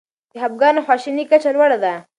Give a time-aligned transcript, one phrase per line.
[0.31, 1.93] د خپګان او خواشینۍ کچه لوړه ده.